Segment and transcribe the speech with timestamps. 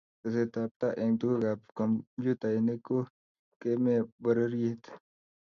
[0.21, 2.97] teset ab tai eng tuguk ab komputainik ko
[3.59, 4.83] kemee pororiet